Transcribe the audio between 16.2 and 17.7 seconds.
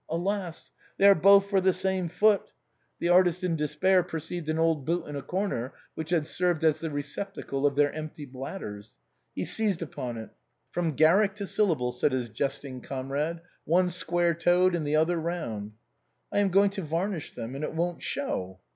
I am going to varnish them, and